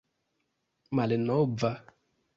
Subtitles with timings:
[0.95, 1.71] malnova